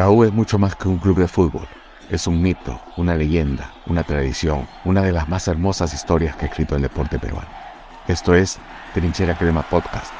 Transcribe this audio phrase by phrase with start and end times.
[0.00, 1.68] La es mucho más que un club de fútbol.
[2.08, 6.48] Es un mito, una leyenda, una tradición, una de las más hermosas historias que ha
[6.48, 7.50] escrito el deporte peruano.
[8.08, 8.58] Esto es
[8.94, 10.14] Trinchera Crema Podcast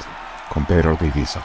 [0.53, 1.35] con Pedro Ortiz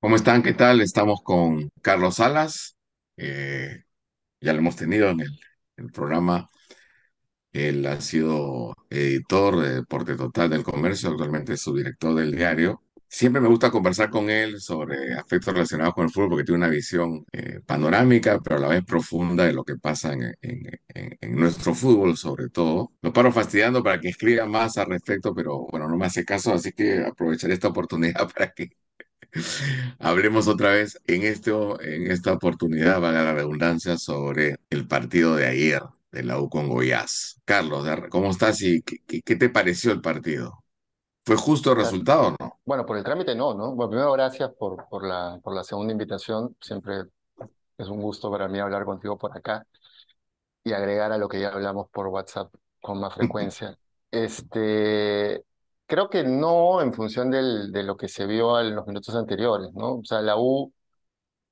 [0.00, 0.42] ¿Cómo están?
[0.42, 0.80] ¿Qué tal?
[0.80, 2.74] Estamos con Carlos Salas.
[3.18, 3.82] Eh,
[4.40, 5.20] ya lo hemos tenido en
[5.76, 6.48] el programa
[7.58, 12.82] él ha sido editor de Deporte Total del Comercio, actualmente es su director del diario.
[13.10, 16.68] Siempre me gusta conversar con él sobre aspectos relacionados con el fútbol porque tiene una
[16.68, 21.74] visión eh, panorámica, pero a la vez profunda de lo que pasa en, en, nuestro
[21.74, 22.92] fútbol, sobre todo.
[23.00, 26.52] Lo paro fastidiando para que escriba más al respecto, pero bueno, no me hace caso,
[26.52, 28.70] así que aprovecharé esta oportunidad para que
[29.98, 31.50] hablemos otra vez en, este,
[31.80, 36.68] en esta oportunidad, valga la redundancia, sobre el partido de ayer de la U con
[36.68, 37.40] Goiás.
[37.44, 40.64] Carlos, ¿cómo estás y qué, te pareció el partido?
[41.24, 42.60] ¿Fue justo el resultado o no?
[42.64, 43.74] Bueno, por el trámite no, ¿no?
[43.74, 46.56] Bueno, primero gracias por, por, la, por la segunda invitación.
[46.60, 47.02] Siempre
[47.76, 49.66] es un gusto para mí hablar contigo por acá
[50.64, 53.78] y agregar a lo que ya hablamos por WhatsApp con más frecuencia.
[54.10, 55.44] este,
[55.86, 59.72] creo que no en función del, de lo que se vio en los minutos anteriores,
[59.74, 59.96] ¿no?
[59.96, 60.72] O sea, la U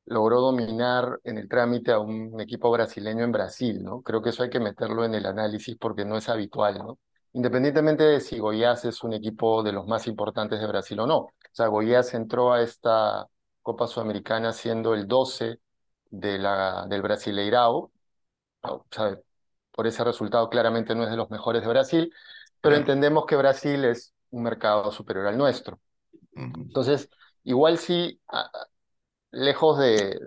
[0.07, 4.03] logró dominar en el trámite a un equipo brasileño en Brasil, ¿no?
[4.03, 6.99] Creo que eso hay que meterlo en el análisis porque no es habitual, ¿no?
[7.33, 11.19] Independientemente de si Goiás es un equipo de los más importantes de Brasil o no.
[11.19, 13.27] O sea, Goiás entró a esta
[13.63, 15.61] Copa Sudamericana siendo el 12
[16.11, 17.91] de la, del Brasileirao.
[18.63, 19.19] O sea,
[19.73, 22.15] por ese resultado claramente no es de los mejores de Brasil,
[22.61, 25.79] pero entendemos que Brasil es un mercado superior al nuestro.
[26.35, 27.11] Entonces,
[27.45, 28.21] igual sí,
[29.37, 30.19] lejos de,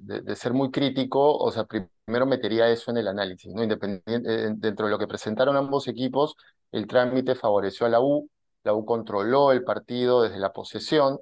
[0.00, 3.62] de, ser muy crítico, o sea, primero metería eso en el análisis, ¿no?
[3.62, 6.34] Independiente, eh, dentro de lo que presentaron ambos equipos,
[6.72, 8.28] el trámite favoreció a la U,
[8.64, 11.18] la U controló el partido desde la posesión,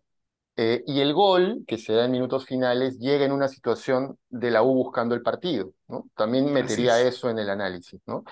[0.56, 4.50] eh, y el gol, que se da en minutos finales, llega en una situación de
[4.50, 6.08] la U buscando el partido, ¿no?
[6.16, 8.24] También metería eso en el análisis, ¿no?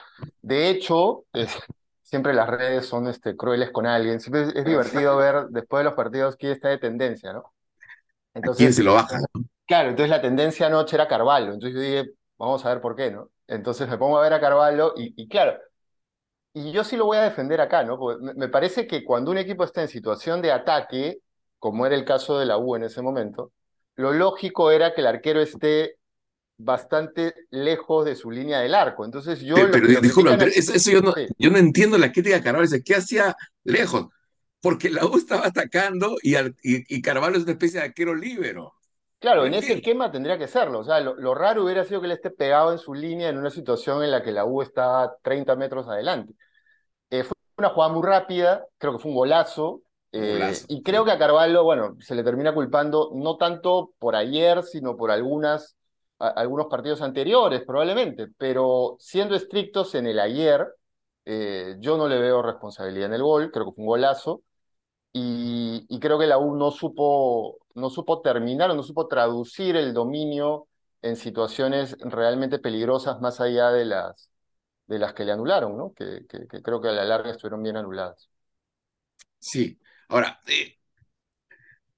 [0.42, 1.24] De hecho,
[2.02, 5.84] siempre las redes son este, crueles con alguien, siempre es, es divertido ver después de
[5.84, 7.52] los partidos quién está de tendencia, ¿no?
[8.36, 9.18] Entonces, ¿Quién se lo baja?
[9.66, 11.54] Claro, entonces la tendencia anoche era Carvalho.
[11.54, 13.30] Entonces yo dije, vamos a ver por qué, ¿no?
[13.48, 15.58] Entonces me pongo a ver a Carvalho y, claro,
[16.52, 17.98] y yo sí lo voy a defender acá, ¿no?
[17.98, 21.20] Porque me parece que cuando un equipo está en situación de ataque,
[21.58, 23.52] como era el caso de la U en ese momento,
[23.94, 25.96] lo lógico era que el arquero esté
[26.58, 29.04] bastante lejos de su línea del arco.
[29.06, 29.54] Entonces yo...
[29.54, 29.86] Pero,
[30.54, 32.68] eso, yo, no, yo no entiendo la crítica de Carvalho.
[32.84, 34.08] ¿Qué hacía lejos?
[34.66, 38.74] Porque la U estaba atacando y, y, Carvalho es una especie de arquero libero.
[39.20, 40.80] Claro, en ese esquema tendría que serlo.
[40.80, 43.50] O sea, lo, raro hubiera sido que él esté pegado en su línea en una
[43.50, 46.34] situación en la que la U está 30 metros adelante.
[47.10, 49.82] Eh, fue una jugada muy rápida, creo que fue un golazo.
[50.10, 54.64] Eh, y creo que a Carvalho, bueno, se le termina culpando no tanto por ayer,
[54.64, 55.76] sino por algunas,
[56.18, 58.26] algunos partidos anteriores, probablemente.
[58.36, 60.66] Pero siendo estrictos en el ayer,
[61.24, 64.42] eh, yo no le veo responsabilidad en el gol, creo que fue un golazo.
[65.18, 69.94] Y, creo que la U no supo, no supo terminar o no supo traducir el
[69.94, 70.68] dominio
[71.00, 74.30] en situaciones realmente peligrosas más allá de las,
[74.86, 75.94] de las que le anularon, ¿no?
[75.94, 76.26] Que,
[76.62, 78.28] creo que a la larga estuvieron bien anuladas.
[79.38, 79.78] Sí,
[80.08, 80.76] ahora, eh,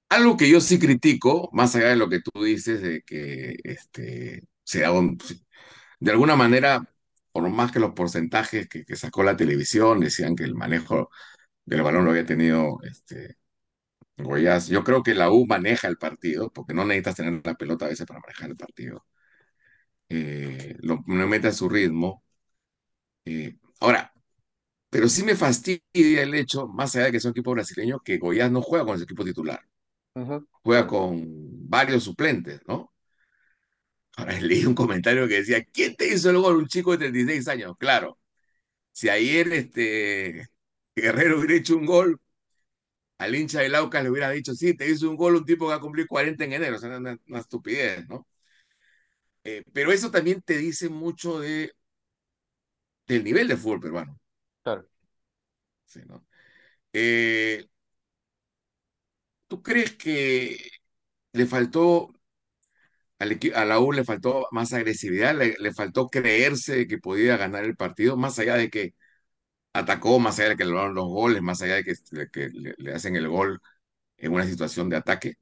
[0.07, 4.43] algo que yo sí critico, más allá de lo que tú dices, de que este,
[4.63, 4.79] se
[5.99, 6.89] de alguna manera,
[7.33, 11.09] por más que los porcentajes que sacó la televisión decían que el manejo
[11.69, 13.37] del balón lo había tenido este,
[14.17, 14.67] Goyas.
[14.69, 17.89] Yo creo que la U maneja el partido, porque no necesitas tener la pelota a
[17.89, 19.05] veces para manejar el partido.
[20.09, 22.23] Eh, lo, mete a su ritmo.
[23.25, 24.13] Eh, ahora,
[24.89, 28.17] pero sí me fastidia el hecho, más allá de que es un equipo brasileño, que
[28.17, 29.61] Goyas no juega con el equipo titular.
[30.63, 31.23] Juega con
[31.69, 32.91] varios suplentes, ¿no?
[34.17, 36.57] Ahora leí un comentario que decía, ¿quién te hizo el gol?
[36.57, 37.75] Un chico de 36 años.
[37.79, 38.19] Claro,
[38.91, 40.49] si ayer este,
[41.01, 42.19] Guerrero hubiera hecho un gol,
[43.19, 45.69] al hincha del Aucas le hubiera dicho, sí, te hizo un gol un tipo que
[45.71, 48.27] va a cumplir 40 en enero, o sea, una, una estupidez, ¿no?
[49.43, 51.71] Eh, pero eso también te dice mucho de,
[53.07, 54.19] del nivel de fútbol peruano.
[54.63, 54.87] Claro.
[55.85, 56.25] Sí, ¿no?
[56.93, 57.67] Eh,
[59.47, 60.57] ¿Tú crees que
[61.33, 62.13] le faltó
[63.19, 67.75] a la U le faltó más agresividad, le, le, faltó creerse que podía ganar el
[67.75, 68.93] partido, más allá de que
[69.73, 71.93] atacó más allá de que le lograron los goles, más allá de que,
[72.31, 73.61] que le, hacen el gol
[74.17, 75.35] en una situación de ataque.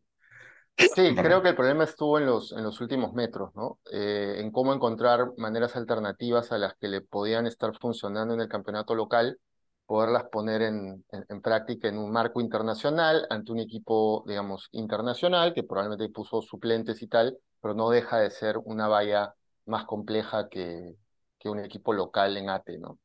[0.78, 3.80] Sí, creo que el problema estuvo en los, en los últimos metros, ¿no?
[3.92, 8.48] Eh, en cómo encontrar maneras alternativas a las que le podían estar funcionando en el
[8.48, 9.40] campeonato local
[9.88, 15.64] poderlas poner en, en, práctica en un marco internacional ante un equipo, digamos, internacional que
[15.64, 19.34] probablemente puso suplentes y tal, pero no deja de ser una valla
[19.66, 20.96] más compleja que,
[21.40, 23.00] que un equipo local en ATE, ¿no?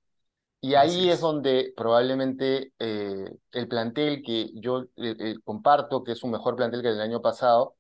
[0.62, 1.20] Y ahí es es.
[1.20, 6.82] donde probablemente eh, el plantel que yo eh, eh, comparto, que es un mejor plantel
[6.82, 7.74] que el del año pasado,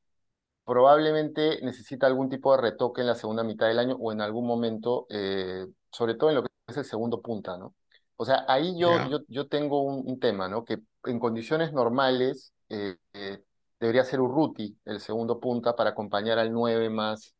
[0.64, 4.46] probablemente necesita algún tipo de retoque en la segunda mitad del año o en algún
[4.46, 7.74] momento, eh, sobre todo en lo que es el segundo punta, ¿no?
[8.16, 10.64] O sea, ahí yo, yo, yo tengo un, un tema, ¿no?
[10.64, 13.42] Que en condiciones normales eh, eh,
[13.80, 17.34] debería ser Urruti el segundo punta para acompañar al 9 más,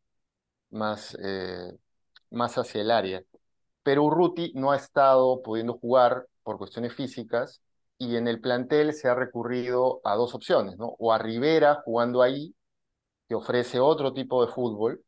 [0.70, 1.16] más,
[2.30, 3.22] más hacia el área.
[3.82, 7.62] Pero Urruti no ha estado pudiendo jugar por cuestiones físicas
[7.98, 10.96] y en el plantel se ha recurrido a dos opciones, ¿no?
[10.98, 12.54] O a Rivera jugando ahí
[13.28, 15.04] que ofrece otro tipo de fútbol,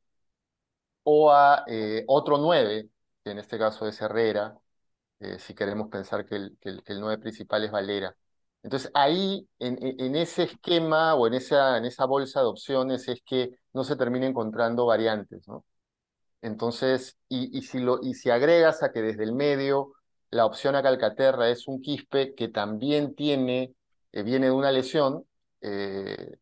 [1.02, 2.88] o a eh, otro 9,
[3.24, 4.56] que en este caso es Herrera,
[5.20, 8.16] eh, si queremos pensar que el, que, el, que el 9 principal es Valera.
[8.62, 13.22] Entonces ahí, en, en, ese esquema o en esa, en esa bolsa de opciones es
[13.24, 15.64] que no se termina encontrando variantes, ¿no?
[16.44, 19.94] Entonces, y, si lo, y agregas a que desde el medio
[20.30, 23.74] la opción a Calcaterra es un Quispe que también tiene,
[24.12, 25.24] eh, viene de una lesión,
[25.62, 26.36] eh,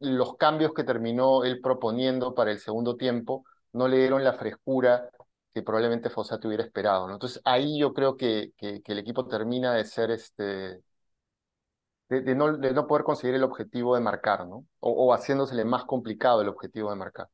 [0.00, 5.10] los cambios que terminó él proponiendo para el segundo tiempo no le dieron la frescura
[5.52, 7.10] que probablemente Fossati hubiera esperado.
[7.10, 10.80] Entonces ahí yo creo que, que, el equipo termina de ser este,
[12.08, 14.64] de, no, de no poder conseguir el objetivo de marcar, ¿no?
[14.80, 17.28] O haciéndosele más complicado el objetivo de marcar.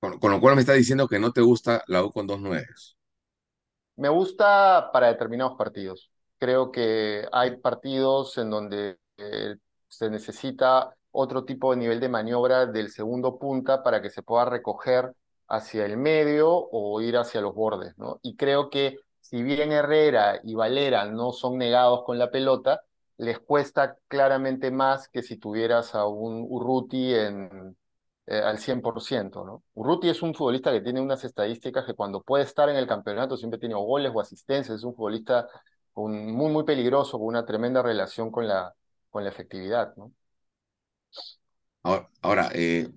[0.00, 2.96] Con, lo cual me está diciendo que no te gusta la U con dos nueves.
[3.96, 6.10] Me gusta para determinados partidos.
[6.38, 9.56] Creo que hay partidos en donde eh,
[9.88, 14.46] se necesita otro tipo de nivel de maniobra del segundo punta para que se pueda
[14.46, 15.14] recoger
[15.48, 18.20] hacia el medio o ir hacia los bordes, ¿no?
[18.22, 22.82] Y creo que si bien Herrera y Valera no son negados con la pelota,
[23.18, 27.76] les cuesta claramente más que si tuvieras a un Urruti en,
[28.26, 29.64] eh, al 100%, ¿no?
[29.74, 33.36] Urruti es un futbolista que tiene unas estadísticas que cuando puede estar en el campeonato
[33.36, 35.48] siempre tiene o goles o asistencias, es un futbolista
[35.94, 38.74] muy, muy peligroso, con una tremenda relación con la,
[39.10, 40.12] con la efectividad, ¿no?
[42.22, 42.88] Ahora, eh,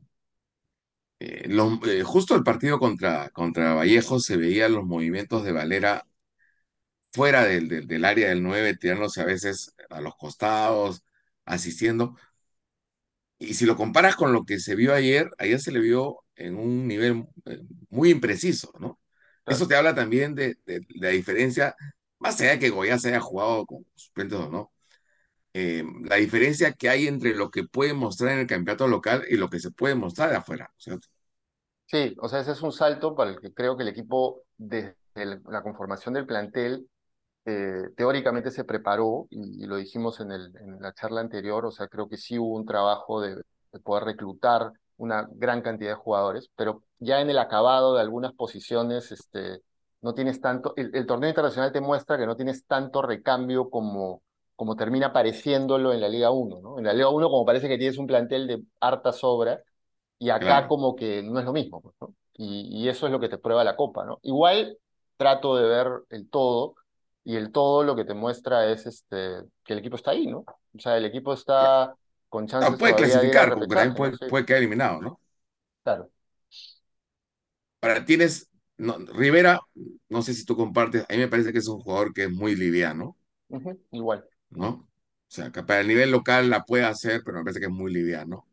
[1.19, 1.47] eh,
[1.85, 6.05] eh, justo el partido contra, contra Vallejo se veían los movimientos de Valera
[7.11, 11.03] fuera del, del, del área del 9 tirándose a veces a los costados,
[11.45, 12.15] asistiendo.
[13.39, 16.55] Y si lo comparas con lo que se vio ayer, ayer se le vio en
[16.57, 18.99] un nivel eh, muy impreciso, ¿no?
[19.45, 21.75] Eso te habla también de, de- de la diferencia,
[22.19, 24.71] más allá de que Goya se haya jugado con suplentes o no,
[25.53, 29.37] eh, la diferencia que hay entre lo que puede mostrar en el campeonato local y
[29.37, 31.07] lo que se puede mostrar de afuera, ¿no es ¿cierto?
[31.85, 34.95] Sí, o sea, ese es un salto para el que creo que el equipo, desde
[35.15, 36.89] el- la conformación del plantel,
[37.45, 41.71] eh, teóricamente se preparó, y, y lo dijimos en, el, en la charla anterior, o
[41.71, 43.35] sea, creo que sí hubo un trabajo de,
[43.71, 48.33] de poder reclutar una gran cantidad de jugadores, pero ya en el acabado de algunas
[48.33, 49.61] posiciones, este,
[50.01, 54.21] no tienes tanto, el, el torneo internacional te muestra que no tienes tanto recambio como,
[54.55, 56.77] como termina pareciéndolo en la Liga uno ¿no?
[56.79, 59.61] En la Liga uno como parece que tienes un plantel de harta sobra,
[60.19, 60.67] y acá Claro.
[60.67, 62.15] como que no es lo mismo, pues, ¿no?
[62.33, 64.19] Y, y eso es lo que te prueba la Copa, ¿no?
[64.23, 64.77] Igual
[65.17, 66.75] trato de ver el todo,
[67.23, 70.39] y el todo lo que te muestra es este, que el equipo está ahí, ¿no?
[70.39, 71.95] O sea, el equipo está
[72.29, 73.95] con No, chances puede todavía de ir al clasificar, como que también ¿no?
[73.95, 75.19] puede, Sí, puede quedar eliminado, ¿no?
[75.83, 76.11] claro.
[77.81, 79.59] Ahora tienes, no, Rivera,
[80.09, 82.31] no sé si tú compartes, a mí me parece que es un jugador que es
[82.31, 83.17] muy liviano,
[83.91, 84.23] igual.
[84.51, 84.69] ¿no?
[84.69, 84.87] O
[85.27, 87.91] sea, que para el nivel local la puede hacer, pero me parece que es muy
[87.93, 88.47] liviano.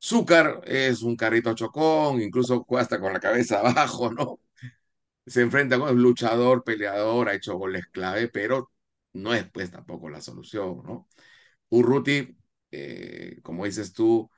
[0.00, 4.38] Zúcar es un carrito chocón, incluso hasta con la cabeza abajo, ¿no?
[5.26, 8.70] Se enfrenta con un luchador, peleador, ha hecho goles clave, pero
[9.14, 11.08] no es pues tampoco la solución, ¿no?
[11.70, 12.36] Urruti,
[12.72, 14.30] eh, como dices tú,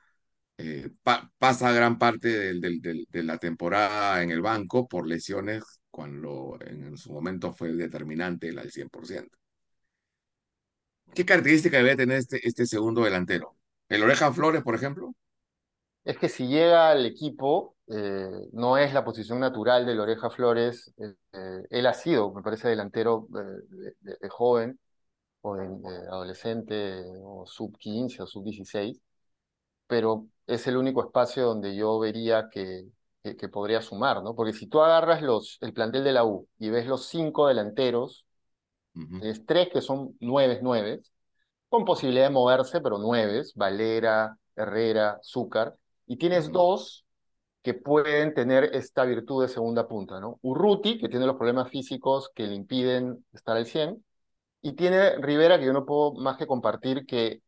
[0.59, 5.65] eh, pa pasa gran parte del, del, de la temporada en el banco por lesiones,
[5.91, 9.39] cuando en su momento fue determinante el al 100%.
[11.15, 13.57] ¿Qué característica debe tener este, este segundo delantero?
[13.89, 15.15] ¿El Oreja Flores, por ejemplo?
[16.07, 20.95] Es que si llega al equipo, eh, no es la posición natural del Oreja Flores.
[20.99, 23.43] eh, eh, él ha sido, me parece, delantero de,
[24.01, 24.81] de- de joven
[25.43, 29.01] o de, de adolescente o sub 15 o sub 16
[29.89, 32.87] pero es el único espacio donde yo vería que,
[33.25, 34.35] que, que podría sumar, ¿no?
[34.37, 38.27] Porque si tú agarras los, el plantel de la U y ves los cinco delanteros,
[38.97, 39.21] Uh -huh.
[39.21, 41.13] tienes tres que son nueves, nueves,
[41.69, 47.05] con posibilidad de moverse, pero nueves, Valera, Herrera, Zúcar, y tienes dos
[47.63, 50.39] que pueden tener esta virtud de segunda punta, ¿no?
[50.43, 54.05] Urruti, que tiene los problemas físicos que le impiden estar al 100,
[54.63, 57.43] Y tiene Rivera, que yo no puedo más que compartir, que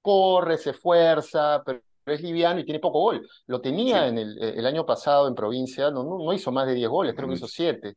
[0.00, 3.28] corre, se esfuerza, pero es liviano y tiene poco gol.
[3.46, 4.08] Lo tenía Sí.
[4.08, 7.14] en el, el año pasado en provincia, no, no, no hizo más de 10 goles,
[7.14, 7.48] creo que hizo Ujú.
[7.48, 7.94] 7.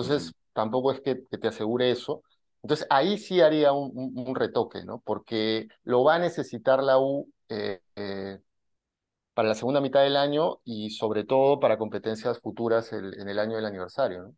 [0.00, 0.22] Ujú.
[0.22, 2.22] Entonces, tampoco es que, que te asegure eso.
[2.62, 5.00] Entonces, ahí sí haría un, un- un retoque, ¿no?
[5.04, 8.38] Porque lo va a necesitar la U eh, eh,
[9.34, 13.38] para la segunda mitad del año y sobre todo para competencias futuras el- en el
[13.38, 14.36] año del aniversario, ¿no?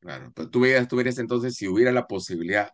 [0.00, 0.32] Claro.
[0.34, 2.72] Pero tú verías, tú verías entonces si hubiera la posibilidad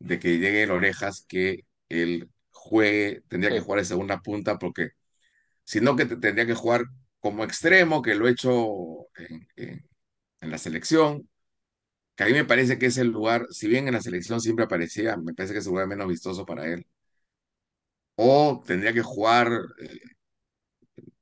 [0.00, 4.90] de que llegue el Orejas, que él juegue, tendría que jugar de segunda punta, porque
[5.64, 6.84] si no que te- tendría que jugar
[7.20, 9.88] como extremo, que lo he hecho en, en-
[10.42, 11.28] en la selección,
[12.16, 14.66] que a mí me parece que es el lugar, si bien en la selección siempre
[14.66, 16.86] aparecía, me parece que es el lugar menos vistoso para él.
[18.28, 19.48] O tendría que jugar,
[19.80, 19.98] eh,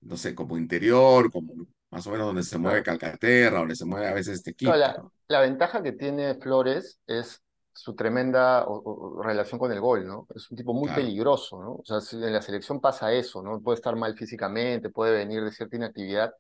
[0.01, 1.55] no sé, como interior, como
[1.91, 2.83] más o menos donde se mueve.
[2.83, 7.95] Calcaterra, donde se mueve a veces este equipo, la, ventaja que tiene Flores es su
[7.95, 10.27] tremenda o- o- relación con el gol, ¿no?
[10.35, 11.73] Es un tipo muy Claro, peligroso, ¿no?
[11.77, 13.61] O sea, si en la selección pasa eso, ¿no?
[13.61, 16.35] Puede estar mal físicamente, puede venir de cierta inactividad,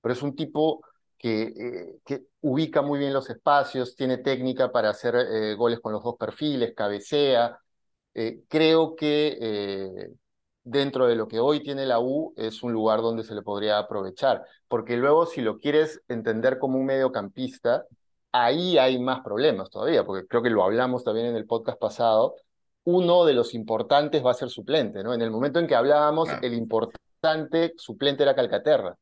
[0.00, 0.82] pero es un tipo
[1.18, 5.92] que, eh, que ubica muy bien los espacios, tiene técnica para hacer eh, goles con
[5.92, 7.58] los dos perfiles, cabecea.
[8.14, 10.10] Eh, creo que eh,
[10.62, 13.78] dentro de lo que hoy tiene la U es un lugar donde se le podría
[13.78, 17.84] aprovechar, porque luego si lo quieres entender como un mediocampista,
[18.32, 22.36] ahí hay más problemas todavía, porque creo que lo hablamos también en el podcast pasado,
[22.84, 25.14] uno de los importantes va a ser suplente, ¿no?
[25.14, 28.96] En el momento en que hablábamos, el importante suplente era Calcaterra.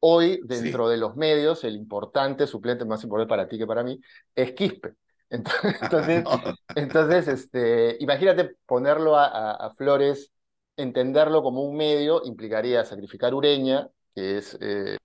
[0.00, 0.40] Hoy, sí.
[0.44, 4.00] dentro de los medios, el importante suplente, más importante para ti que para mí,
[4.34, 4.94] es Quispe.
[5.82, 10.32] Entonces, No, entonces este, imagínate ponerlo a, a, a Flores
[10.76, 14.96] entenderlo como un medio implicaría sacrificar Ureña, que es eh,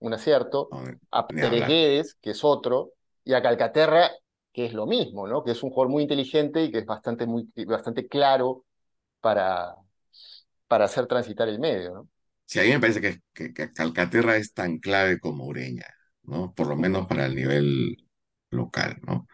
[0.00, 1.66] un acierto, no, a ni Pérez hablar.
[1.66, 2.92] Guedes, que es otro,
[3.24, 4.10] y a Calcaterra,
[4.52, 5.44] que es lo mismo, ¿no?
[5.44, 8.64] Que es un jugador muy inteligente y que es bastante, muy, bastante claro
[9.20, 9.74] para,
[10.68, 12.08] para hacer transitar el medio, ¿no?
[12.46, 15.86] Sí, a mí me parece que, que, que Calcaterra es tan clave como Ureña,
[16.24, 16.52] ¿no?
[16.54, 17.96] Por lo menos para el nivel
[18.50, 19.26] local, ¿no?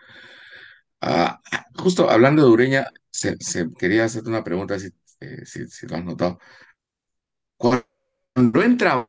[1.01, 1.41] Ah,
[1.77, 4.89] justo hablando de Ureña, se, se- quería hacerte una pregunta, si,
[5.21, 6.39] eh, si, si lo has notado.
[7.59, 9.09] Cuando entra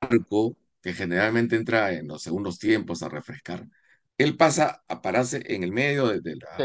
[0.00, 3.66] Barco, que generalmente entra en los segundos tiempos a refrescar,
[4.18, 6.64] él pasa a pararse en el medio de, de la, Sí,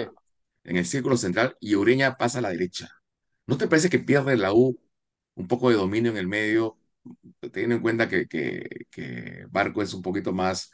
[0.64, 2.90] en el círculo central y Ureña pasa a la derecha.
[3.48, 4.80] ¿No te parece que pierde la U
[5.36, 6.78] un poco de dominio en el medio,
[7.54, 10.72] teniendo en cuenta que, que, que Barco es un poquito más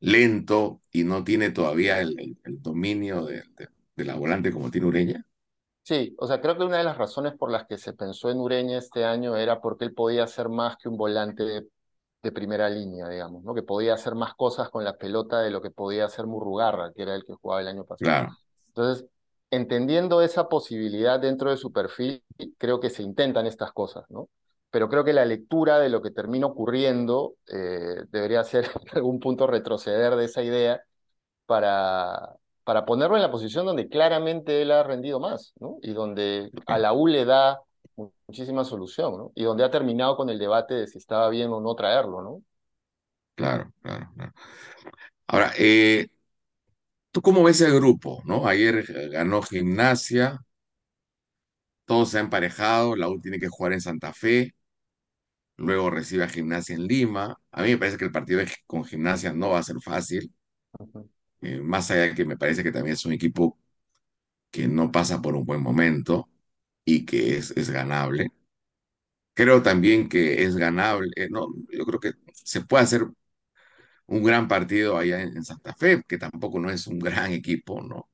[0.00, 4.70] lento y no tiene todavía el, el- el dominio de, de- de la volante como
[4.70, 5.26] tiene Ureña?
[5.82, 8.38] sí, o sea, creo que una de las razones por las que se pensó en
[8.40, 11.68] Ureña este año era porque él podía ser más que un volante de,
[12.22, 13.54] de primera línea, digamos, ¿no?
[13.54, 17.02] Que podía hacer más cosas con la pelota de lo que podía hacer Murrugarra, que
[17.02, 18.22] era el que jugaba el año pasado.
[18.22, 19.06] Claro, Entonces,
[19.50, 22.24] entendiendo esa posibilidad dentro de su perfil,
[22.58, 24.28] creo que se intentan estas cosas, ¿no?
[24.74, 29.46] Pero creo que la lectura de lo que termina ocurriendo eh, debería ser algún punto
[29.46, 30.82] retroceder de esa idea
[31.46, 35.78] para, para ponerlo en la posición donde claramente él ha rendido más, ¿no?
[35.82, 37.60] Y donde a la U le da
[37.96, 39.30] mu- muchísima solución.
[39.34, 42.42] Y donde ha terminado con el debate de si estaba bien o no traerlo, ¿no?
[43.34, 44.32] claro, claro, claro.
[45.28, 46.08] Ahora, eh,
[47.12, 48.46] ¿tú cómo ves el grupo, no?
[48.46, 50.40] Ayer eh, ganó Gimnasia,
[51.86, 54.54] todos se han emparejado, la U tiene que jugar en Santa Fe,
[55.56, 57.38] luego recibe a Gimnasia en Lima.
[57.52, 60.32] A mí me parece que el partido con Gimnasia no va a ser fácil,
[61.42, 63.58] eh, más allá de que me parece que también es un equipo
[64.50, 66.30] que no pasa por un buen momento
[66.84, 68.28] y que es, es ganable.
[69.34, 73.02] Creo también que es ganable, eh, no, yo creo que se puede hacer
[74.06, 77.82] un gran partido allá en, en Santa Fe, que tampoco no es un gran equipo,
[77.82, 78.10] ¿no?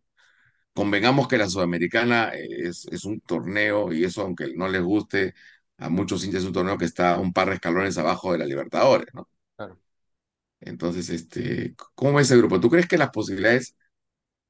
[0.75, 5.35] Convengamos que la Sudamericana es, es un torneo, y eso aunque no les guste
[5.80, 8.46] a muchos hinchas, es un torneo que está un par de escalones abajo de la
[8.46, 9.28] Libertadores, ¿no?
[9.56, 9.78] Claro.
[10.60, 12.60] Entonces, este, ¿cómo es ese grupo?
[12.60, 13.76] ¿Tú crees que las posibilidades,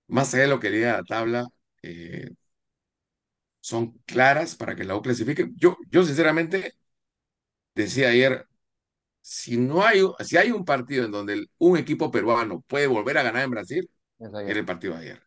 [0.09, 1.47] más allá de lo que diga la tabla,
[1.83, 2.31] eh,
[3.61, 5.51] son claras para que la U clasifique?
[5.57, 6.75] Yo, yo sinceramente
[7.75, 8.47] decía ayer,
[9.23, 13.19] si no hay, si hay un partido en donde el- un equipo peruano puede volver
[13.19, 15.23] a ganar en Brasil, Es era el partido de ayer.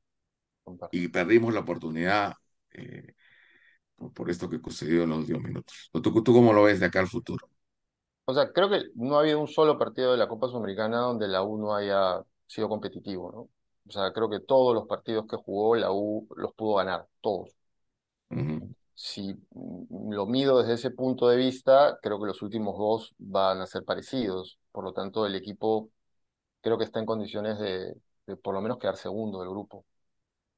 [0.91, 2.33] Y perdimos la oportunidad
[2.71, 3.13] eh,
[4.03, 5.89] por, por esto que sucedió en los últimos minutos.
[5.91, 7.47] ¿Tú, tú cómo lo ves de acá al futuro?
[8.25, 11.27] O sea, creo que no ha habido un solo partido de la Copa Sudamericana donde
[11.27, 13.39] la U no haya sido competitivo, ¿no?
[13.87, 17.51] O sea, creo que todos los partidos que jugó la U los pudo ganar, todos.
[18.95, 19.35] Si
[19.89, 23.83] lo mido desde ese punto de vista, creo que los últimos dos van a ser
[23.85, 24.59] parecidos.
[24.71, 25.89] Por lo tanto, el equipo
[26.61, 27.95] creo que está en condiciones de,
[28.27, 29.85] de por lo menos quedar segundo del grupo.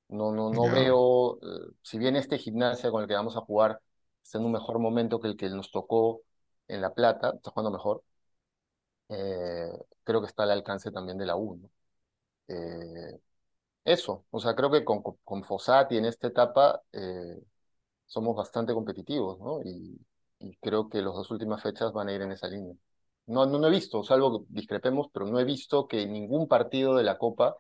[0.10, 3.82] No, no, no veo, eh, si bien este gimnasia con el que vamos a jugar
[4.24, 6.22] está en un mejor momento que el que nos tocó
[6.68, 8.04] en La Plata, está jugando mejor,
[9.10, 9.70] eh,
[10.04, 11.70] creo que está al alcance también de la U, ¿no?
[12.48, 13.20] Eh,
[13.86, 17.40] eso, o sea, creo que con, con, Fossati en esta etapa eh,
[18.06, 19.62] somos bastante competitivos, ¿no?
[19.64, 20.00] Y,
[20.40, 22.76] y creo que las dos últimas fechas van a ir en esa línea.
[23.28, 26.96] No, no, no he visto, salvo que discrepemos, pero no he visto que ningún partido
[26.96, 27.58] de la Copa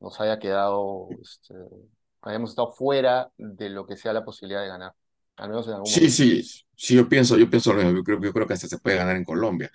[0.00, 1.54] nos haya quedado, este,
[2.22, 4.94] hayamos estado fuera de lo que sea la posibilidad de ganar,
[5.36, 6.10] al menos en algún Sí, momento.
[6.10, 6.42] sí,
[6.74, 7.92] sí, yo pienso, yo pienso lo mismo.
[7.98, 9.70] Yo creo, yo creo que hasta se puede ganar en Colombia.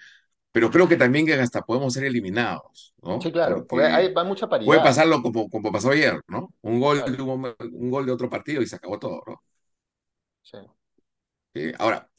[0.51, 3.31] Pero creo que también que hasta podemos ser eliminados, Sí, ¿no?
[3.31, 6.53] claro, porque Porque hay, va mucha puede paridad, pasarlo como, como pasó ayer, ¿no?
[6.61, 9.43] Un gol de claro, un, un gol de otro partido y se acabó todo, ¿no?
[10.43, 10.57] sí.
[11.53, 12.09] Eh, ahora,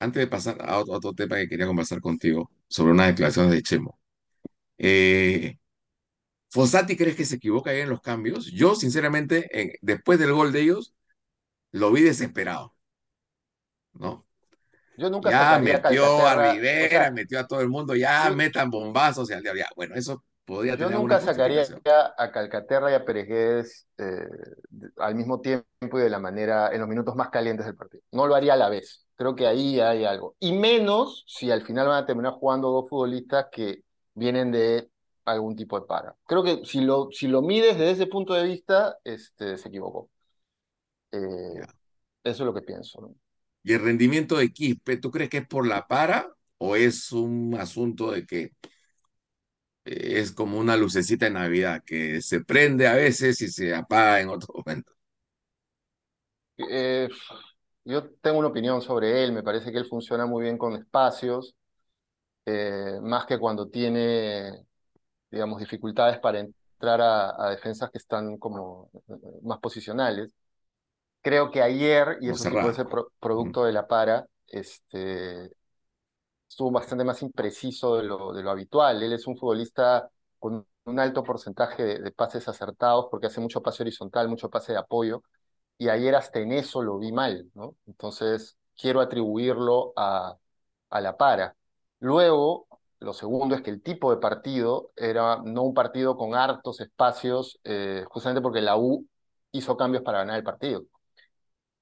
[0.00, 3.62] antes de pasar a otro, otro tema que quería conversar contigo sobre unas declaraciones de
[3.62, 4.00] Chemo.
[4.78, 5.58] Eh,
[6.52, 8.46] ¿Fossati crees que se equivoca ahí en los cambios?
[8.52, 10.94] Yo, sinceramente, en- después del gol de ellos,
[11.72, 12.74] lo vi desesperado,
[13.94, 14.26] ¿no?
[14.96, 16.36] Yo nunca Ya sacaría a metió a
[16.78, 19.64] o Rivera, sea, metió a todo el mundo, ya yo, metan bombazos y al diablo.
[19.76, 21.66] Bueno, eso podría Yo tener nunca sacaría
[22.16, 24.26] a Calcaterra y a Guedes, eh,
[24.98, 25.66] al mismo tiempo
[25.98, 28.02] y de la manera, en los minutos más calientes del partido.
[28.12, 29.06] No lo haría a la vez.
[29.16, 30.34] Creo que ahí hay algo.
[30.40, 33.82] Y menos si al final van a terminar jugando dos futbolistas que
[34.14, 34.90] vienen de
[35.24, 36.16] algún tipo de para.
[36.26, 40.10] Creo que si lo, si lo mides desde ese punto de vista, este, se equivocó.
[41.12, 41.18] Eh,
[42.24, 43.14] eso es lo que pienso, ¿no?
[43.64, 47.54] Y el rendimiento de Quispe, ¿tú crees que es por la para o es un
[47.58, 48.52] asunto de que
[49.84, 54.20] eh, es como una lucecita de Navidad que se prende a veces y se apaga
[54.20, 54.92] en otro momento?
[56.56, 57.08] Eh,
[57.84, 59.32] yo tengo una opinión sobre él.
[59.32, 61.56] Me parece que él funciona muy bien con espacios,
[63.02, 64.66] más que cuando tiene
[65.32, 69.14] digamos, dificultades para entrar a, a defensas que están como eh,
[69.44, 70.34] más posicionales.
[71.22, 75.52] Creo que ayer, y eso sí puede ser pro- producto de la para, este,
[76.48, 79.02] estuvo bastante más impreciso de lo, de lo habitual.
[79.02, 83.62] Él es un futbolista con un alto porcentaje de, de pases acertados porque hace mucho
[83.62, 85.22] pase horizontal, mucho pase de apoyo,
[85.78, 87.76] y ayer hasta en eso lo vi mal, ¿no?
[87.86, 90.36] Entonces, quiero atribuirlo a,
[90.90, 91.56] a la para.
[92.00, 92.68] Luego,
[93.02, 97.60] lo segundo es que el tipo de partido era no un partido con hartos espacios,
[97.64, 99.06] eh, justamente porque la U
[99.52, 100.84] hizo cambios para ganar el partido.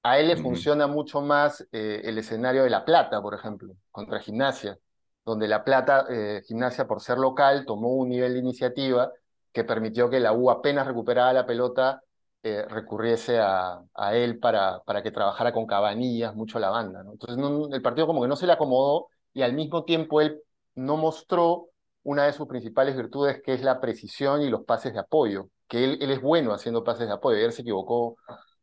[0.03, 4.19] A él le funciona mucho más eh, el escenario de La Plata, por ejemplo, contra
[4.19, 4.77] Gimnasia,
[5.23, 9.11] donde La Plata, eh, Gimnasia, por ser local, tomó un nivel de iniciativa
[9.51, 12.01] que permitió que la U apenas recuperaba la pelota,
[12.41, 17.03] eh, recurriese a, a él para, para que trabajara con Cabanillas, mucho la banda.
[17.03, 17.11] ¿no?
[17.11, 20.41] Entonces no, el partido como que no se le acomodó y al mismo tiempo él
[20.75, 21.69] no mostró
[22.03, 25.83] una de sus principales virtudes, que es la precisión y los pases de apoyo, que
[25.83, 28.17] él, él es bueno haciendo pases de apoyo, ayer se equivocó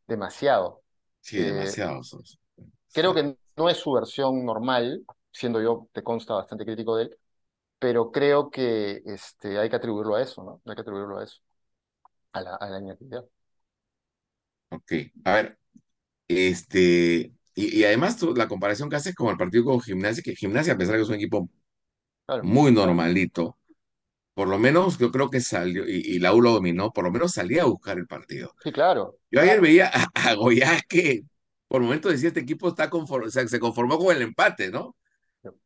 [0.07, 0.81] demasiado.
[1.21, 2.39] Sí, Eh, demasiados.
[2.93, 7.17] creo que no es su versión normal, siendo yo, te consta, bastante crítico de él,
[7.79, 10.61] pero creo que este, hay que atribuirlo a eso, ¿no?
[10.65, 11.39] Hay que atribuirlo a eso,
[12.33, 13.25] a la, a la inactividad.
[14.69, 14.91] Ok.
[15.25, 15.59] A ver,
[16.27, 17.33] este.
[17.55, 20.73] Y, y además tú, la comparación que haces con el partido con Gimnasia, que Gimnasia,
[20.73, 21.49] a pesar de que es un equipo
[22.29, 23.57] Claro, muy normalito,
[24.33, 27.11] por lo menos yo creo que salió, y, y la U lo dominó, por lo
[27.11, 28.55] menos salía a buscar el partido.
[28.63, 29.17] sí, claro.
[29.31, 31.21] Yo ayer veía a, a Goiás que
[31.67, 34.95] por momentos decía este equipo está conform- o sea, se conformó con el empate, ¿no?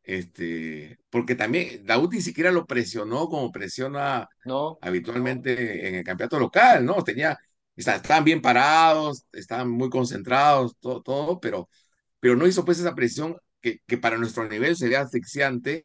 [0.04, 6.04] Este, porque también la U ni siquiera lo presionó como presiona No, habitualmente en el
[6.04, 7.04] campeonato local, ¿no?
[7.04, 7.38] Tenía,
[7.76, 11.69] estaban bien parados, estaban muy concentrados, todo, todo, pero,
[12.19, 15.84] pero no hizo pues esa presión que, que para nuestro nivel sería asfixiante,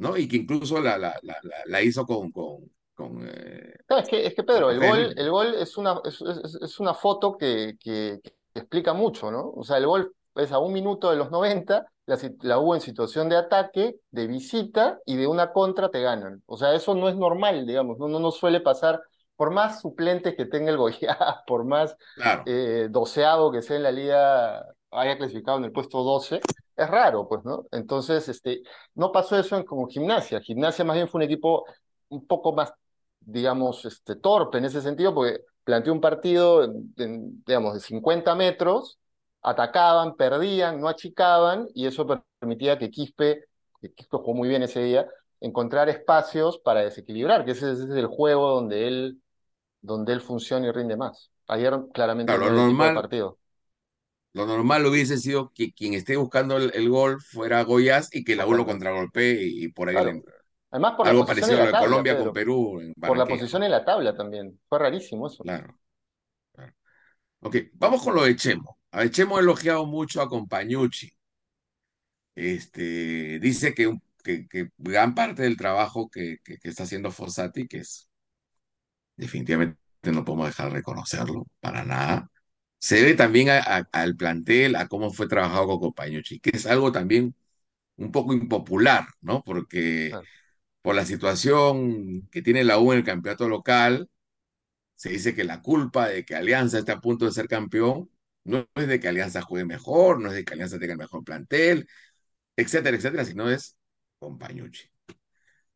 [0.00, 0.16] ¿no?
[0.16, 1.18] Y que incluso la, la,
[1.66, 5.54] la, hizo con, con, con, eh, es que, es que Pedro, el gol, el gol
[5.54, 6.20] es una, es,
[6.62, 9.50] es- una foto que, que- que explica mucho, ¿no?
[9.54, 11.86] O sea, el gol es a un minuto de los 90,
[12.42, 16.42] la, U en situación de ataque, de visita y de una contra te ganan.
[16.46, 19.02] O sea, eso no es normal, digamos, no, no, no suele pasar,
[19.36, 23.82] por más suplentes que tenga el Goiás, por más claro, eh, doceavo que sea en
[23.84, 26.40] la liga, haya clasificado en el puesto 12,
[26.76, 27.66] es raro, pues, ¿no?
[27.72, 28.62] Entonces, este,
[28.94, 30.40] no pasó eso en, como Gimnasia.
[30.40, 31.64] Gimnasia más bien fue un equipo
[32.08, 32.72] un poco más
[33.20, 38.34] digamos, este, torpe en ese sentido, porque planteó un partido, en- en, digamos, de 50
[38.34, 38.98] metros,
[39.42, 42.06] atacaban, perdían, no achicaban, y eso
[42.40, 43.44] permitía que Quispe,
[43.80, 45.06] que Quispe jugó muy bien ese día,
[45.40, 49.22] encontrar espacios para desequilibrar, que ese, ese es el juego donde él,
[49.82, 51.30] donde él funciona y rinde más.
[51.48, 53.38] Ayer claramente claro, lo normal, partido.
[54.32, 58.36] Lo normal hubiese sido que quien esté buscando el, el gol fuera Goiás y que
[58.36, 60.22] la U lo contragolpee y, y por ahí le, Claro.
[60.70, 62.32] Además por la algo en parecido a lo la de tabla, Colombia con.
[62.32, 64.60] Perú en Por la posición en la tabla también.
[64.68, 65.42] Fue rarísimo eso.
[65.42, 65.76] Claro.
[67.40, 68.78] Ok, vamos con lo de Chemo.
[68.92, 71.10] A ver, Chemo ha elogiado mucho a Compañucci.
[72.34, 77.66] Este, dice que, que, que gran parte del trabajo que, que, que está haciendo Fossati,
[77.66, 78.08] que es
[79.16, 82.30] definitivamente no podemos dejar de reconocerlo para nada,
[82.80, 86.66] se debe también a- a- al plantel, a cómo fue trabajado con Compañucci, que es
[86.66, 87.36] algo también
[87.96, 89.42] un poco impopular, ¿no?
[89.44, 90.28] Porque Claro.
[90.82, 94.10] por la situación que tiene la U en el campeonato local,
[94.96, 98.10] se dice que la culpa de que Alianza esté a punto de ser campeón
[98.44, 101.24] no es de que Alianza juegue mejor, no es de que Alianza tenga el mejor
[101.24, 101.88] plantel,
[102.56, 103.76] etcétera, etcétera, sino es
[104.20, 104.90] Compañucci.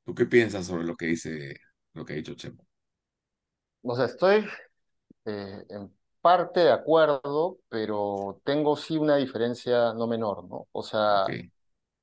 [0.04, 1.56] ¿Tú qué piensas sobre lo que dice,
[1.94, 2.66] lo que ha dicho Chemo?
[3.82, 4.44] O sea, estoy
[5.26, 5.92] eh, en
[6.24, 10.68] parte de acuerdo, pero tengo sí una diferencia no menor, ¿no?
[10.72, 11.26] O sea,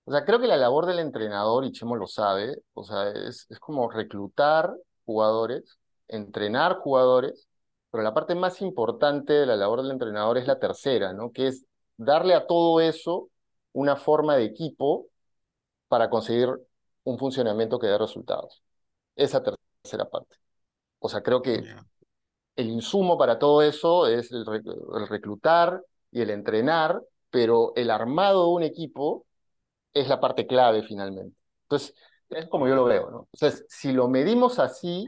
[0.05, 3.47] o sea, creo que la labor del entrenador, y Chemo lo sabe, o sea, es,
[3.49, 7.47] es como reclutar jugadores, entrenar jugadores,
[7.89, 11.31] pero la parte más importante de la labor del entrenador es la tercera, ¿no?
[11.31, 11.65] Que es
[11.97, 13.29] darle a todo eso
[13.73, 15.07] una forma de equipo
[15.87, 16.49] para conseguir
[17.05, 18.61] un funcionamiento que dé resultados.
[19.15, 20.35] Esa tercera parte.
[20.99, 21.63] O sea, creo que
[22.55, 24.61] el insumo para todo eso es el, re-
[24.95, 29.25] el reclutar y el entrenar, pero el armado de un equipo
[29.93, 31.35] es la parte clave finalmente.
[31.63, 31.95] Entonces,
[32.29, 33.27] es como yo lo veo, ¿no?
[33.33, 35.07] Entonces, si lo medimos así,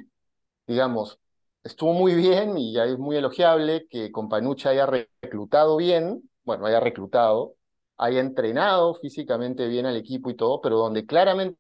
[0.68, 1.20] digamos,
[1.64, 6.80] estuvo muy bien y ya es muy elogiable que Companucci haya reclutado bien, bueno, haya
[6.80, 7.56] reclutado,
[7.98, 11.58] haya entrenado físicamente bien al equipo y todo, pero donde claramente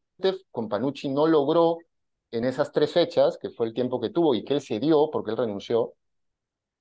[0.52, 1.78] Companucci no logró
[2.34, 5.10] en esas tres fechas, que fue el tiempo que tuvo y que él se dio
[5.12, 5.94] porque él renunció,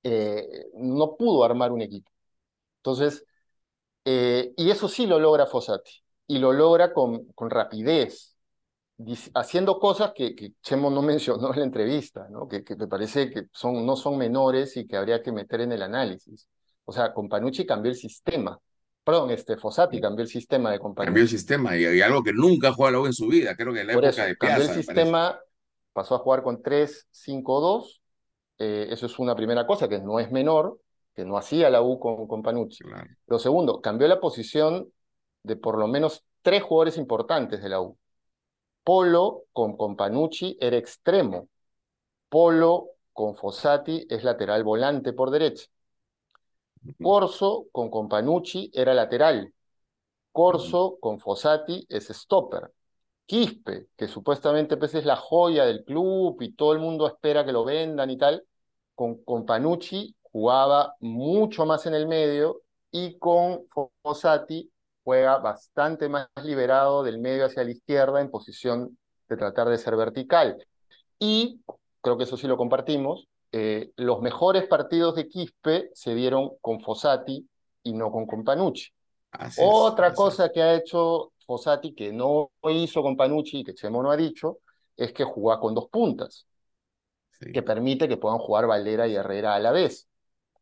[0.03, 2.11] eh, no pudo armar un equipo.
[2.79, 3.25] Entonces,
[4.05, 5.91] eh, y eso sí lo logra Fossati,
[6.27, 8.35] y lo logra con, con rapidez,
[9.35, 12.47] haciendo cosas que, que Chemo no mencionó en la entrevista, ¿no?
[12.47, 15.71] Que, que me parece que son, no son menores y que habría que meter en
[15.73, 16.47] el análisis.
[16.85, 18.59] O sea, Companucci cambió el sistema.
[19.03, 22.69] Perdón, este Fossati cambió el sistema de cambió el sistema y, y algo que nunca
[22.69, 24.69] ha jugado en su vida, creo que en la Por época eso, de cambió el
[24.69, 25.13] Piazza, me parece.
[25.13, 25.39] sistema,
[25.93, 28.01] pasó a jugar con tres cinco dos
[28.57, 30.79] eh, eso es una primera cosa que no es menor,
[31.15, 32.83] que no hacía la U con, con Panucci.
[32.83, 33.09] Claro.
[33.27, 34.91] Lo segundo, cambió la posición
[35.43, 37.97] de por lo menos tres jugadores importantes de la U.
[38.83, 41.47] Polo con, con Panucci era extremo.
[42.29, 45.65] Polo con Fossati es lateral volante por derecha.
[47.01, 49.53] Corso con Companucci era lateral.
[50.31, 52.71] Corso con Fossati es stopper.
[53.25, 57.51] Quispe, que supuestamente pues, es la joya del club y todo el mundo espera que
[57.51, 58.43] lo vendan y tal,
[58.95, 63.65] con, con Panucci jugaba mucho más en el medio y con
[64.01, 64.71] Fossati
[65.03, 69.95] juega bastante más liberado del medio hacia la izquierda en posición de tratar de ser
[69.95, 70.57] vertical.
[71.19, 71.61] Y,
[72.01, 76.81] creo que eso sí lo compartimos, eh, los mejores partidos de Quispe se dieron con
[76.81, 77.47] Fossati
[77.83, 78.91] y no con Companucci.
[79.39, 80.51] Es, Otra cosa es.
[80.51, 84.59] que ha hecho Fossati que no hizo con Panucci y que Chemo no ha dicho
[84.95, 86.45] es que juega con dos puntas,
[87.53, 90.07] que permite que puedan jugar Valera y Herrera a la vez.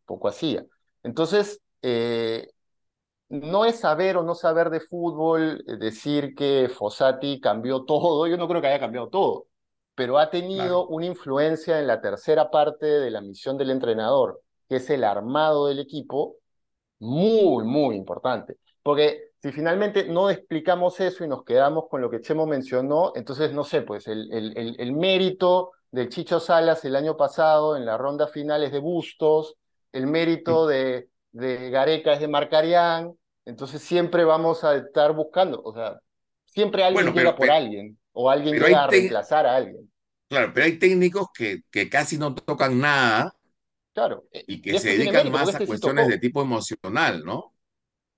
[0.05, 0.65] Poco hacía.
[1.03, 2.51] Entonces, eh,
[3.29, 8.27] no es saber o no saber de fútbol eh, decir que Fossati cambió todo.
[8.27, 9.47] Yo no creo que haya cambiado todo,
[9.95, 10.45] pero ha claro.
[10.45, 15.03] tenido una influencia en la tercera parte de la misión del entrenador, que es el
[15.03, 16.35] armado del equipo
[16.99, 18.57] muy, muy importante.
[18.83, 23.53] Porque si finalmente no explicamos eso y nos quedamos con lo que Chemo mencionó, entonces
[23.53, 27.85] no sé, pues el, el, el, el mérito del Chicho Salas el año pasado en
[27.85, 29.55] la ronda final es de Bustos,
[29.91, 33.13] el mérito de, de Gareca es de Marcarián,
[33.45, 35.99] entonces siempre vamos a estar buscando, o sea,
[36.45, 39.91] siempre alguien Bueno, llega por pero, alguien o alguien llega a reemplazar a alguien.
[40.29, 43.33] claro, pero hay técnicos que, que casi no tocan nada
[43.93, 46.17] Claro, eh, y y que se este dedican mérito más a este sí cuestiones de
[46.19, 47.53] tipo emocional, ¿no?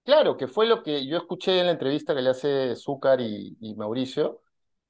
[0.03, 3.55] Claro, que fue lo que yo escuché en la entrevista que le hace Zúcar y,
[3.61, 4.41] y Mauricio,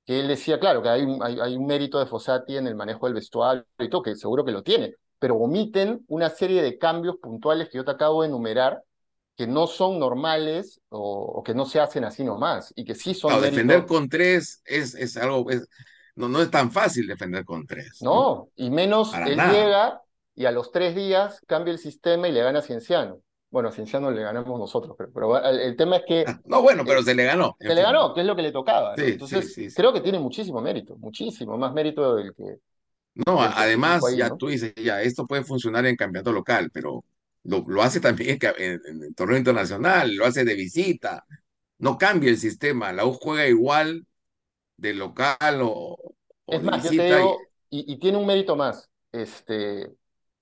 [0.06, 2.76] que él decía, claro, que hay un, hay, hay un mérito de Fossati en el
[2.76, 6.78] manejo del vestuario y todo, que seguro que lo tiene, pero omiten una serie de
[6.80, 8.84] cambios puntuales que yo te acabo de enumerar,
[9.38, 11.00] que no son normales o,
[11.40, 14.62] o que no se hacen así nomás, y que sí son Claro, defender con tres
[14.66, 15.68] es, es algo, es-
[16.16, 18.26] no, no es tan fácil defender con tres, ¿no?
[18.26, 19.46] no, y menos Para él nada.
[19.46, 20.02] llega
[20.36, 23.22] y a los tres días cambia el sistema y le gana a Cienciano.
[23.54, 26.62] Bueno, a Cienciano le ganamos nosotros, pero, pero el, el tema es que Ah, No,
[26.62, 28.00] bueno, pero eh, se le ganó, se le fin, ¿no?
[28.00, 29.10] ganó, que es lo que le tocaba, ¿no?
[29.22, 29.70] Sí, Entonces, sí, sí.
[29.74, 32.60] creo que tiene muchísimo mérito, muchísimo más mérito del que,
[33.16, 34.36] No, del que además, ya ¿no?
[34.36, 37.06] tú dices, ya, esto puede funcionar en campeonato local, pero
[37.44, 41.24] lo, lo hace también en, en- torneo internacional, lo hace de visita,
[41.80, 44.08] no cambia el sistema, la U juega igual
[44.78, 47.06] de local o, o Es de más, yo te
[47.70, 48.90] y, y tiene un mérito más.
[49.12, 49.92] Este,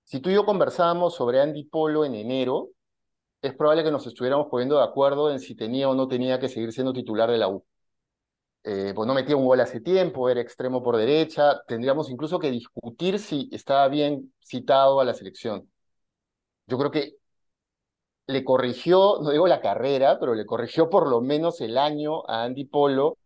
[0.04, 2.70] si tú y yo conversábamos sobre Andy Polo en enero,
[3.42, 6.50] es probable que nos estuviéramos poniendo de acuerdo en si tenía o no tenía que
[6.50, 7.64] seguir siendo titular de la U.
[8.64, 12.52] Eh, pues no metía un gol hace tiempo, era extremo por derecha, tendríamos incluso que
[12.52, 15.68] discutir si estaba bien citado a la selección.
[16.68, 17.18] Yo creo que
[18.28, 22.44] le corrigió, no digo la carrera, pero le corrigió por lo menos el año a
[22.44, 23.18] Andy Polo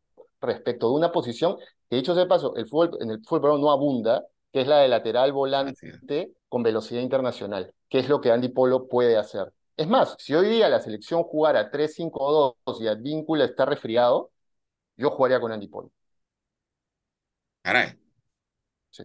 [0.42, 1.58] respecto de una posición
[1.90, 4.80] que, dicho sea de paso, el fútbol, en el fútbol no abunda, que es la
[4.80, 9.52] de lateral volante con velocidad internacional, que es lo que Andy Polo puede hacer.
[9.78, 14.32] Es más, si hoy día la selección jugara 3-5-2 y Advíncula está resfriado,
[14.96, 15.92] yo jugaría con Andy Polo.
[17.62, 18.00] Caray.
[18.92, 19.04] Sí.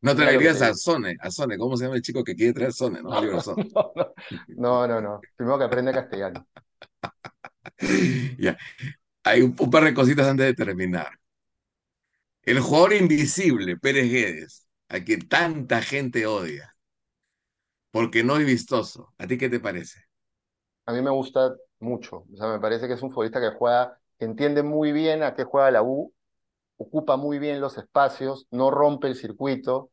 [0.00, 3.00] No traerías a Sone, a Sone, ¿cómo se llama el chico que quiere traer Sone?
[3.02, 6.46] No, no, no, no, no, Primero que aprende castellano.
[8.38, 8.56] ya.
[9.22, 11.10] Hay un, par de cositas antes de terminar.
[12.42, 16.74] El jugador invisible, Pérez Guedes, a quien tanta gente odia,
[17.90, 19.12] porque no es vistoso.
[19.18, 20.00] ¿A ti qué te parece?
[20.86, 22.24] A mí me gusta mucho.
[22.32, 25.34] O sea, me parece que es un futbolista que juega, que entiende muy bien a
[25.34, 26.12] qué juega la U,
[26.76, 29.90] ocupa muy bien los espacios, no rompe el circuito,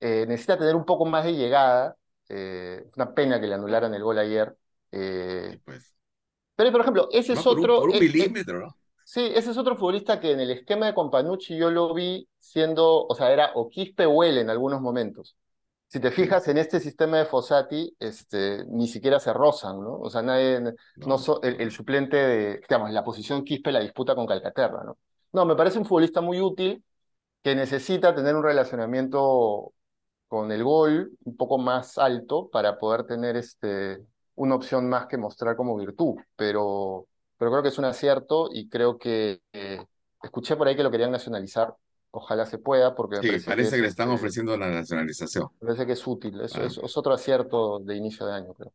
[0.00, 1.96] eh, necesita tener un poco más de llegada.
[2.28, 4.56] Eh, una pena que le anularan el gol ayer.
[4.90, 5.94] Eh, pues.
[6.56, 7.80] Pero, por ejemplo, ese es otro.
[7.80, 8.76] Por un, milímetro, ¿no?
[9.04, 13.06] Sí, ese es otro futbolista que en el esquema de Companucci yo lo vi siendo,
[13.06, 15.36] o sea, era o Quispe o él en algunos momentos.
[15.88, 20.00] Si te fijas en este sistema de Fossati, este, ni siquiera se rozan, ¿no?
[20.00, 20.60] O sea, nadie,
[20.96, 24.98] no, el, suplente de, digamos, la posición Quispe la disputa con Calcaterra, ¿no?
[25.32, 26.82] No, me parece un futbolista muy útil
[27.42, 29.72] que necesita tener un relacionamiento
[30.28, 33.98] con el gol un poco más alto para poder tener este,
[34.34, 38.68] una opción más que mostrar como virtud, pero, pero creo que es un acierto y
[38.68, 39.84] creo que eh,
[40.22, 41.74] escuché por ahí que lo querían nacionalizar.
[42.16, 45.48] Ojalá se pueda, porque sí, parece, que, le están este, ofreciendo la nacionalización.
[45.58, 48.72] Parece que es útil, es, es, otro acierto de inicio de año, creo.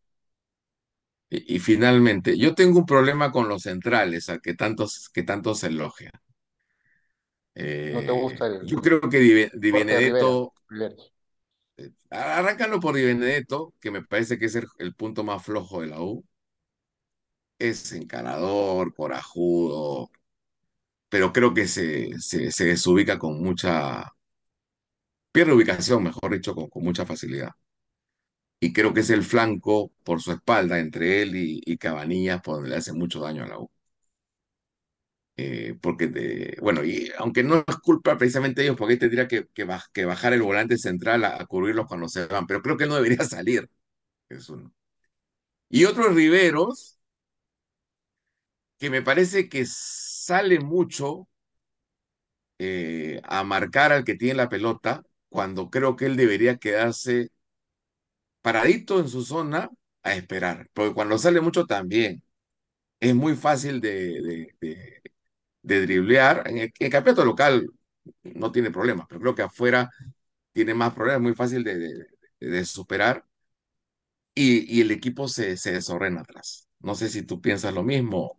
[1.30, 5.68] Y, finalmente, yo tengo un problema con los centrales, a que tantos, que tanto se
[5.68, 6.12] elogia.
[7.56, 9.20] ¿No te gusta el, Yo creo que
[9.54, 10.54] Di, Benedetto.
[11.78, 15.88] Eh, arráncalo por Di Benedetto, que me parece que es el, punto más flojo de
[15.88, 16.26] la U.
[17.58, 20.10] Es encarador, corajudo,
[21.10, 24.14] pero creo que se, se, desubica con mucha.
[25.32, 27.52] Pierde ubicación, mejor dicho, con, con, mucha facilidad.
[28.62, 32.56] Y creo que es el flanco por su espalda entre él y, y Cabanillas, por
[32.56, 33.70] donde le hace mucho daño a la U.
[35.42, 39.66] Eh, porque, bueno, y aunque no es culpa precisamente de ellos, porque tendría que, que,
[39.94, 43.20] que bajar el volante central a, cubrirlos cuando se van, pero creo que no debería
[43.24, 43.70] salir.
[44.30, 44.74] Es uno.
[45.70, 47.00] Y otros Riveros,
[48.78, 49.66] que me parece que
[50.30, 51.28] sale mucho
[52.60, 57.30] eh, a marcar al que tiene la pelota, cuando creo que él debería quedarse
[58.42, 59.70] paradito en su zona
[60.04, 62.24] a esperar, porque cuando sale mucho también
[63.00, 64.54] es muy fácil de
[65.62, 66.44] de driblear.
[66.48, 67.70] En el, campeonato local
[68.24, 69.90] no tiene problemas, pero creo que afuera
[70.54, 73.26] tiene más problemas, muy fácil de, superar.
[74.34, 76.68] Y, el equipo se, se desordena atrás.
[76.80, 78.39] No sé si tú piensas lo mismo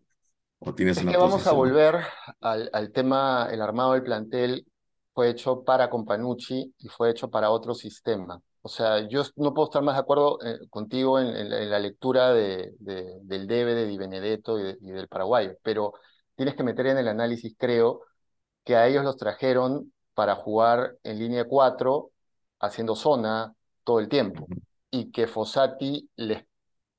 [0.61, 1.97] o tienes es una que vamos a volver
[2.41, 4.67] al, al, tema, el armado del plantel
[5.13, 8.41] fue hecho para Companucci y fue hecho para otro sistema.
[8.63, 12.75] O sea, yo no puedo estar más de acuerdo eh, contigo en, la lectura de,
[12.79, 15.95] del debe de Di Benedetto y, y, del paraguayo, pero
[16.37, 18.03] tienes que meter en el análisis, creo,
[18.65, 22.11] que a ellos los trajeron para jugar en línea 4,
[22.61, 24.47] haciendo zona todo el tiempo,
[24.91, 26.45] y que Fossati les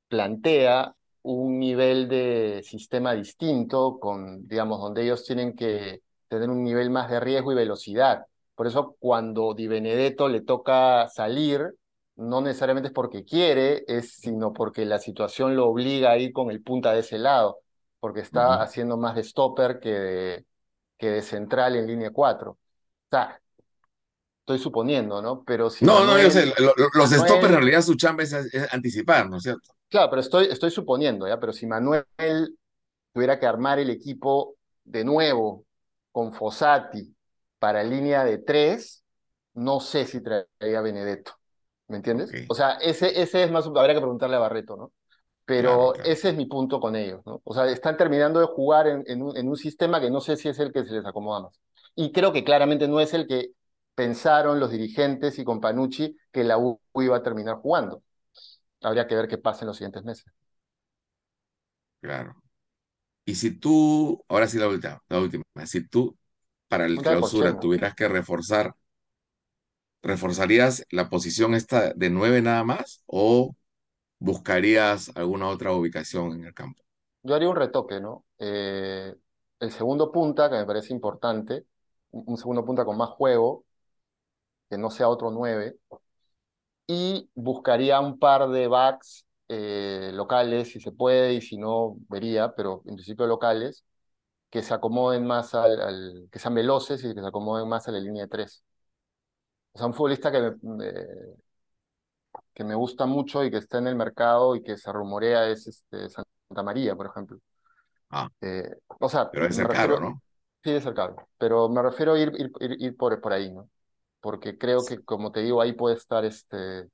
[0.08, 6.90] plantea un nivel de sistema distinto, con, digamos, donde ellos tienen que tener un nivel
[6.90, 8.26] más de riesgo y velocidad.
[8.56, 11.76] Por eso cuando Di Benedetto le toca salir,
[12.16, 16.52] no necesariamente es porque quiere, es sino porque la situación lo obliga a ir con
[16.52, 17.60] el punta de ese lado
[18.02, 20.46] porque está haciendo más de stopper que de,
[20.98, 22.52] que de central en línea 4.
[22.52, 22.58] O
[23.10, 23.40] sea,
[24.40, 25.44] estoy suponiendo, ¿no?
[25.44, 26.52] Pero si no, no, yo sé,
[26.96, 28.34] los stoppers en realidad su chamba es,
[28.72, 29.74] anticipar, ¿no es cierto?
[29.92, 31.38] Claro, pero estoy, estoy suponiendo, ¿ya?
[31.38, 32.06] Pero si Manuel
[33.14, 35.66] tuviera que armar el equipo de nuevo
[36.14, 37.14] con Fossati
[37.60, 39.04] para línea de 3,
[39.56, 41.34] no sé si traería a Benedetto.
[41.90, 42.32] ¿Me entiendes?
[42.48, 44.94] O sea, ese, ese es más, habría que preguntarle a Barreto, ¿no?
[45.44, 47.42] Pero ese es mi punto con ellos, ¿no?
[47.44, 50.72] O sea, están terminando de jugar en, un, sistema que no sé si es el
[50.72, 51.60] que se les acomoda más.
[51.96, 53.52] Y creo que claramente no es el que
[53.94, 58.02] pensaron los dirigentes y con Panucci que la U iba a terminar jugando.
[58.82, 60.26] Habría que ver qué pasa en los siguientes meses.
[62.02, 62.36] Claro.
[63.26, 66.18] Y si tú, ahora sí la última, la última, si tú
[66.68, 68.76] para el clausura tuvieras que reforzar
[70.04, 73.56] reforzarías la posición esta de nueve nada más o
[74.20, 76.84] buscarías alguna otra ubicación en el campo?
[77.24, 78.26] Yo haría un retoque, ¿no?
[78.40, 79.16] Eh,
[79.60, 81.66] el segundo punta, que me parece importante,
[82.12, 83.66] un un segundo punta con más juego,
[84.70, 85.78] que no sea otro 9,
[86.92, 92.54] y buscaría un par de backs eh, locales, si se puede, y si no, vería,
[92.56, 93.86] pero en principio locales,
[94.50, 97.92] que se acomoden más al, al- que sean veloces y que se acomoden más a
[97.92, 98.64] la línea de tres.
[99.74, 100.86] O sea, un futbolista que me,
[102.54, 105.68] que me gusta mucho y que está en el mercado y que se rumorea es
[105.68, 107.40] este, Santa María, por ejemplo.
[108.10, 110.22] Ah, Eh, o sea, pero debe me ser caro, refiero, ¿no?
[110.64, 113.70] sí, es cercano, pero me refiero a ir, ir, ir, ir por, por ahí, ¿no?
[114.22, 116.90] Porque creo que, como te digo, ahí puede estar este,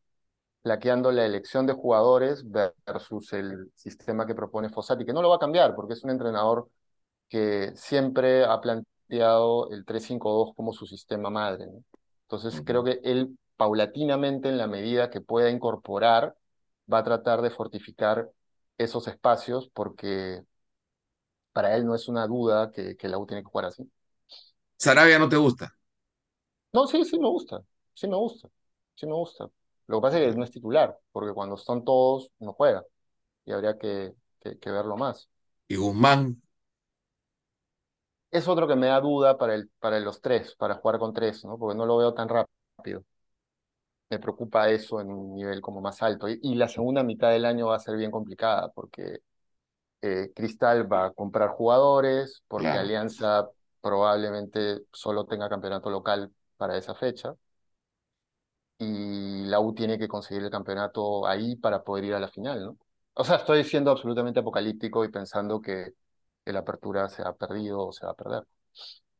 [0.63, 5.37] flaqueando la elección de jugadores versus el sistema que propone Fossati, que no lo va
[5.37, 6.69] a cambiar, porque es un entrenador
[7.29, 11.83] que siempre ha planteado el 3-5-2 como su sistema madre, ¿no?
[12.23, 16.35] Entonces creo que él paulatinamente, en la medida que pueda incorporar,
[16.91, 18.29] va a tratar de fortificar
[18.77, 20.43] esos espacios, porque
[21.53, 23.89] para él no es una duda que, que la U tiene que jugar así.
[24.77, 25.76] Sarabia no te gusta.
[26.73, 27.62] No, sí, sí me gusta,
[27.93, 28.49] sí me gusta,
[28.95, 29.49] sí me gusta.
[29.88, 32.84] Lo que pasa es que no es titular, porque cuando están todos no juega
[33.45, 35.30] y habría que, que, que verlo más.
[35.69, 36.41] Y Guzmán,
[38.32, 41.43] Es otro que me da duda para, el, para los tres, para jugar con tres,
[41.45, 41.58] ¿no?
[41.58, 43.03] Porque no lo veo tan rápido.
[44.10, 46.30] Me preocupa eso en un nivel como más alto.
[46.30, 49.19] Y, y la segunda mitad del año va a ser bien complicada, porque
[50.01, 52.77] eh, Cristal va a comprar jugadores, porque claro.
[52.77, 53.49] Alianza
[53.82, 57.36] probablemente solo tenga campeonato local para esa fecha.
[58.80, 62.63] y la U tiene que conseguir el campeonato ahí para poder ir a la final,
[62.65, 62.78] ¿no?
[63.13, 65.93] O sea, estoy siendo absolutamente apocalíptico y pensando que
[66.46, 68.43] la apertura se ha perdido o se va a perder.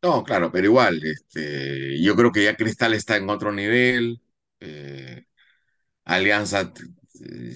[0.02, 4.22] No, claro, pero igual, este, yo creo que ya Cristal está en otro nivel.
[4.60, 5.26] eh,
[6.06, 6.74] Alianza
[7.22, 7.56] eh,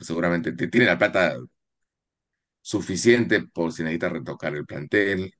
[0.00, 1.36] seguramente tiene la plata
[2.62, 5.34] suficiente por si necesita retocar el plantel.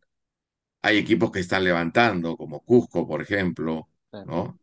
[0.85, 3.89] Hay equipos que están levantando, como Cusco, por ejemplo.
[4.25, 4.59] ¿no?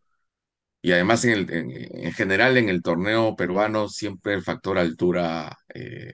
[0.82, 1.72] Y además, en, el- en,
[2.06, 6.14] en general, en el torneo peruano, siempre el factor altura eh,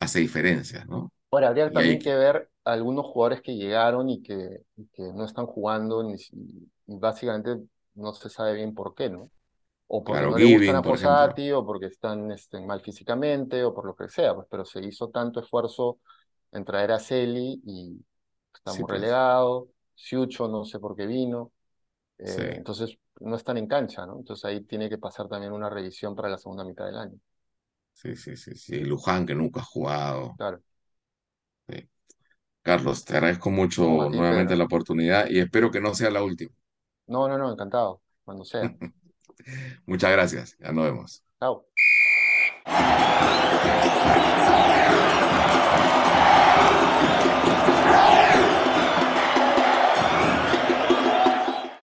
[0.00, 1.12] hace diferencias, ¿no?
[1.30, 5.02] Ahora, habría Y hay, también que ver algunos jugadores que llegaron y que, y que
[5.12, 7.62] no están jugando ni y básicamente
[7.94, 9.30] no se sabe bien por qué, ¿no?
[9.88, 10.84] O porque claro, no le gustan a por.
[10.84, 14.80] Fossati, o porque están este, mal físicamente, o por lo que sea, pues, pero se
[14.86, 15.98] hizo tanto esfuerzo
[16.52, 18.04] en traer a Celi y
[18.68, 19.68] Sí, estamos pues, relegados.
[19.94, 21.52] Siucho no sé por qué vino.
[22.24, 24.18] sí, Eh, entonces no están en cancha, ¿no?
[24.18, 27.18] Entonces ahí tiene que pasar también una revisión para la segunda mitad del año.
[27.92, 28.80] sí, sí, sí, sí.
[28.84, 30.38] Luján, que nunca ha jugado.
[30.38, 30.62] Claro.
[31.68, 31.88] sí.
[32.62, 34.56] Carlos, te agradezco mucho ti, nuevamente Pedro.
[34.56, 36.52] la oportunidad y espero que no sea la última.
[37.08, 38.02] No, no, no, encantado.
[38.24, 38.72] Cuando sea.
[39.86, 40.56] Muchas gracias.
[40.58, 41.24] Ya nos vemos.
[41.40, 41.66] Chao.